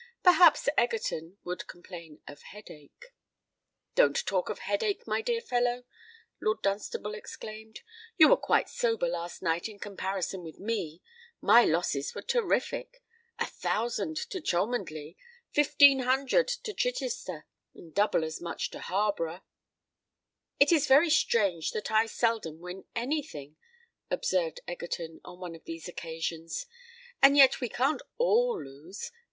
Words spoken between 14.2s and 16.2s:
to Cholmondeley—fifteen